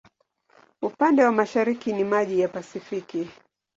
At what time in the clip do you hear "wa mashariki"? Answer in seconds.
1.23-1.93